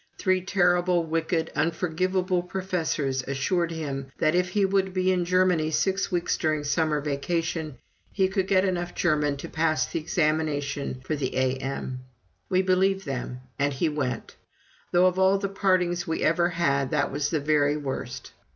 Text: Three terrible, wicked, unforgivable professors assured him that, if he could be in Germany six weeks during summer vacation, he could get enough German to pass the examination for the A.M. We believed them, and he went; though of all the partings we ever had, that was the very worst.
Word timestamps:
Three 0.17 0.41
terrible, 0.41 1.03
wicked, 1.03 1.51
unforgivable 1.55 2.41
professors 2.41 3.21
assured 3.27 3.69
him 3.71 4.07
that, 4.17 4.33
if 4.33 4.49
he 4.49 4.65
could 4.65 4.95
be 4.95 5.11
in 5.11 5.25
Germany 5.25 5.69
six 5.69 6.11
weeks 6.11 6.37
during 6.37 6.63
summer 6.63 6.99
vacation, 7.01 7.77
he 8.11 8.27
could 8.27 8.47
get 8.47 8.65
enough 8.65 8.95
German 8.95 9.37
to 9.37 9.47
pass 9.47 9.85
the 9.85 9.99
examination 9.99 11.01
for 11.01 11.15
the 11.15 11.35
A.M. 11.37 11.99
We 12.49 12.63
believed 12.63 13.05
them, 13.05 13.41
and 13.59 13.73
he 13.73 13.89
went; 13.89 14.35
though 14.91 15.05
of 15.05 15.19
all 15.19 15.37
the 15.37 15.47
partings 15.49 16.07
we 16.07 16.23
ever 16.23 16.49
had, 16.49 16.89
that 16.89 17.11
was 17.11 17.29
the 17.29 17.39
very 17.39 17.77
worst. 17.77 18.31